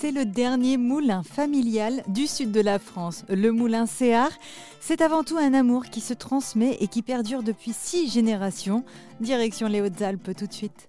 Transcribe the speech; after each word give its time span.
C'est 0.00 0.12
le 0.12 0.24
dernier 0.24 0.76
moulin 0.76 1.24
familial 1.24 2.04
du 2.06 2.28
sud 2.28 2.52
de 2.52 2.60
la 2.60 2.78
France, 2.78 3.24
le 3.28 3.50
moulin 3.50 3.86
Céard. 3.86 4.30
C'est 4.78 5.00
avant 5.00 5.24
tout 5.24 5.38
un 5.38 5.52
amour 5.54 5.86
qui 5.86 6.00
se 6.00 6.14
transmet 6.14 6.76
et 6.78 6.86
qui 6.86 7.02
perdure 7.02 7.42
depuis 7.42 7.72
six 7.72 8.08
générations. 8.08 8.84
Direction 9.20 9.66
les 9.66 9.80
Hautes-Alpes 9.80 10.36
tout 10.36 10.46
de 10.46 10.52
suite. 10.52 10.88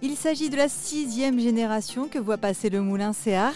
Il 0.00 0.14
s'agit 0.14 0.48
de 0.48 0.56
la 0.56 0.68
sixième 0.68 1.40
génération 1.40 2.06
que 2.06 2.20
voit 2.20 2.38
passer 2.38 2.70
le 2.70 2.82
moulin 2.82 3.12
Céard 3.12 3.54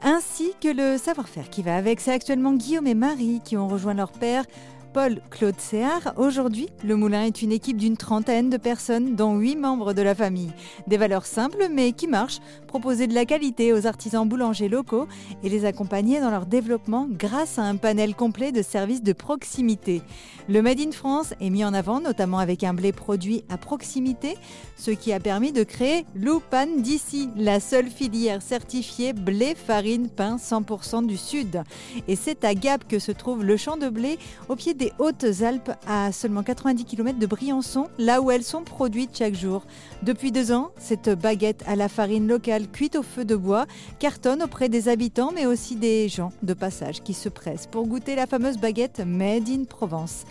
ainsi 0.00 0.52
que 0.62 0.68
le 0.68 0.96
savoir-faire 0.96 1.50
qui 1.50 1.62
va 1.62 1.76
avec. 1.76 2.00
C'est 2.00 2.12
actuellement 2.12 2.54
Guillaume 2.54 2.86
et 2.86 2.94
Marie 2.94 3.42
qui 3.44 3.58
ont 3.58 3.68
rejoint 3.68 3.92
leur 3.92 4.12
père 4.12 4.46
Paul-Claude 4.92 5.58
Séard. 5.58 6.14
Aujourd'hui, 6.16 6.68
le 6.84 6.96
Moulin 6.96 7.24
est 7.24 7.42
une 7.42 7.52
équipe 7.52 7.76
d'une 7.76 7.96
trentaine 7.96 8.50
de 8.50 8.56
personnes, 8.56 9.16
dont 9.16 9.36
huit 9.36 9.56
membres 9.56 9.92
de 9.92 10.02
la 10.02 10.14
famille. 10.14 10.52
Des 10.86 10.96
valeurs 10.96 11.26
simples 11.26 11.68
mais 11.70 11.92
qui 11.92 12.06
marchent, 12.06 12.40
proposer 12.66 13.06
de 13.06 13.14
la 13.14 13.24
qualité 13.24 13.72
aux 13.72 13.86
artisans 13.86 14.28
boulangers 14.28 14.68
locaux 14.68 15.06
et 15.42 15.48
les 15.48 15.64
accompagner 15.64 16.20
dans 16.20 16.30
leur 16.30 16.46
développement 16.46 17.06
grâce 17.10 17.58
à 17.58 17.62
un 17.62 17.76
panel 17.76 18.14
complet 18.14 18.52
de 18.52 18.62
services 18.62 19.02
de 19.02 19.12
proximité. 19.12 20.02
Le 20.48 20.62
Made 20.62 20.80
in 20.80 20.92
France 20.92 21.34
est 21.40 21.50
mis 21.50 21.64
en 21.64 21.74
avant 21.74 22.00
notamment 22.00 22.38
avec 22.38 22.64
un 22.64 22.74
blé 22.74 22.92
produit 22.92 23.44
à 23.48 23.58
proximité, 23.58 24.36
ce 24.76 24.90
qui 24.90 25.12
a 25.12 25.20
permis 25.20 25.52
de 25.52 25.64
créer 25.64 26.06
Loupan 26.14 26.66
d'ici, 26.78 27.28
la 27.36 27.60
seule 27.60 27.88
filière 27.88 28.42
certifiée 28.42 29.12
blé, 29.12 29.54
farine, 29.54 30.08
pain 30.08 30.36
100% 30.36 31.06
du 31.06 31.16
Sud. 31.16 31.62
Et 32.06 32.16
c'est 32.16 32.44
à 32.44 32.54
Gap 32.54 32.88
que 32.88 32.98
se 32.98 33.12
trouve 33.12 33.44
le 33.44 33.56
champ 33.56 33.76
de 33.76 33.88
blé 33.88 34.18
au 34.48 34.56
pied 34.56 34.74
des 34.78 34.92
Hautes-Alpes 34.98 35.72
à 35.86 36.12
seulement 36.12 36.42
90 36.42 36.84
km 36.84 37.18
de 37.18 37.26
Briançon, 37.26 37.88
là 37.98 38.22
où 38.22 38.30
elles 38.30 38.44
sont 38.44 38.62
produites 38.62 39.18
chaque 39.18 39.34
jour. 39.34 39.64
Depuis 40.02 40.32
deux 40.32 40.52
ans, 40.52 40.70
cette 40.78 41.10
baguette 41.10 41.64
à 41.66 41.76
la 41.76 41.88
farine 41.88 42.28
locale 42.28 42.68
cuite 42.68 42.96
au 42.96 43.02
feu 43.02 43.24
de 43.24 43.36
bois 43.36 43.66
cartonne 43.98 44.42
auprès 44.42 44.68
des 44.68 44.88
habitants, 44.88 45.32
mais 45.34 45.46
aussi 45.46 45.76
des 45.76 46.08
gens 46.08 46.32
de 46.42 46.54
passage 46.54 47.02
qui 47.02 47.12
se 47.12 47.28
pressent 47.28 47.66
pour 47.66 47.86
goûter 47.86 48.14
la 48.14 48.26
fameuse 48.26 48.56
baguette 48.56 49.02
Made 49.04 49.48
in 49.48 49.64
Provence. 49.64 50.24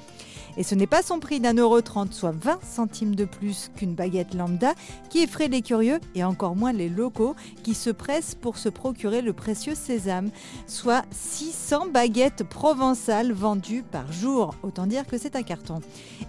Et 0.58 0.63
ce 0.63 0.73
n'est 0.73 0.88
pas 0.88 1.03
son 1.03 1.19
prix 1.19 1.39
d'un 1.39 1.53
euro 1.53 1.81
30, 1.81 2.13
soit 2.13 2.31
20 2.31 2.59
centimes 2.63 3.16
de 3.16 3.25
plus 3.25 3.69
qu'une 3.75 3.94
baguette 3.94 4.33
lambda, 4.33 4.73
qui 5.09 5.19
effraie 5.19 5.47
les 5.47 5.61
curieux 5.61 6.00
et 6.16 6.23
encore 6.23 6.55
moins 6.55 6.73
les 6.73 6.89
locaux 6.89 7.36
qui 7.63 7.75
se 7.75 7.91
pressent 7.91 8.36
pour 8.36 8.58
se 8.58 8.67
procurer 8.67 9.22
le 9.22 9.33
précieux 9.33 9.75
sésame, 9.75 10.31
soit 10.66 11.05
600 11.11 11.88
baguettes 11.94 12.44
provençales 12.44 13.31
vendues 13.31 13.83
par 13.83 14.11
jour. 14.11 14.55
Autant 14.63 14.88
dire 14.88 15.05
que 15.05 15.17
c'est 15.17 15.35
un 15.35 15.44
carton. 15.44 15.80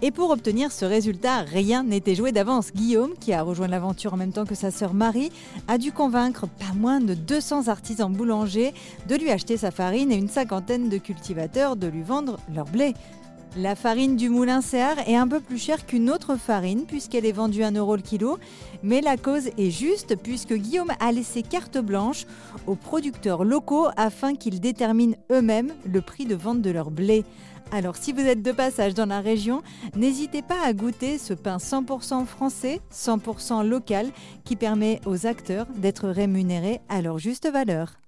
Et 0.03 0.11
pour 0.11 0.29
obtenir 0.29 0.71
ce 0.71 0.85
résultat, 0.85 1.39
rien 1.39 1.83
n'était 1.83 2.15
joué 2.15 2.31
d'avance. 2.31 2.71
Guillaume, 2.71 3.15
qui 3.19 3.33
a 3.33 3.41
rejoint 3.41 3.67
l'aventure 3.67 4.13
en 4.13 4.17
même 4.17 4.31
temps 4.31 4.45
que 4.45 4.55
sa 4.55 4.69
sœur 4.69 4.93
Marie, 4.93 5.31
a 5.67 5.79
dû 5.79 5.91
convaincre 5.91 6.47
pas 6.47 6.73
moins 6.75 6.99
de 6.99 7.15
200 7.15 7.67
artisans 7.67 8.13
boulangers 8.13 8.73
de 9.07 9.15
lui 9.15 9.31
acheter 9.31 9.57
sa 9.57 9.71
farine 9.71 10.11
et 10.11 10.15
une 10.15 10.29
cinquantaine 10.29 10.89
de 10.89 10.97
cultivateurs 10.97 11.75
de 11.75 11.87
lui 11.87 12.03
vendre 12.03 12.37
leur 12.53 12.65
blé. 12.65 12.93
La 13.57 13.75
farine 13.75 14.15
du 14.15 14.29
moulin 14.29 14.61
Céard 14.61 14.99
est 15.07 15.15
un 15.15 15.27
peu 15.27 15.39
plus 15.39 15.57
chère 15.57 15.87
qu'une 15.87 16.11
autre 16.11 16.35
farine 16.35 16.85
puisqu'elle 16.85 17.25
est 17.25 17.31
vendue 17.31 17.63
à 17.63 17.67
1 17.69 17.71
euro 17.71 17.95
le 17.95 18.03
kilo, 18.03 18.37
mais 18.83 19.01
la 19.01 19.17
cause 19.17 19.49
est 19.57 19.71
juste 19.71 20.15
puisque 20.15 20.53
Guillaume 20.53 20.91
a 20.99 21.11
laissé 21.11 21.41
carte 21.41 21.79
blanche 21.79 22.27
aux 22.67 22.75
producteurs 22.75 23.43
locaux 23.43 23.87
afin 23.97 24.35
qu'ils 24.35 24.61
déterminent 24.61 25.15
eux-mêmes 25.31 25.73
le 25.91 25.99
prix 26.01 26.25
de 26.25 26.35
vente 26.35 26.61
de 26.61 26.69
leur 26.69 26.91
blé. 26.91 27.25
Alors 27.71 27.95
si 27.95 28.13
vous 28.13 28.21
êtes 28.21 28.43
de 28.43 28.51
passage 28.51 28.93
dans 28.93 29.07
la 29.07 29.19
région, 29.19 29.63
n'hésitez 29.95 30.43
pas 30.43 30.63
à 30.63 30.73
goûter 30.73 31.17
ce 31.17 31.33
pain 31.33 31.57
100% 31.57 32.25
français, 32.25 32.81
100% 32.93 33.67
local 33.67 34.07
qui 34.45 34.55
permet 34.55 35.01
aux 35.07 35.25
acteurs 35.25 35.65
d'être 35.75 36.07
rémunérés 36.07 36.81
à 36.87 37.01
leur 37.01 37.17
juste 37.17 37.49
valeur. 37.51 37.99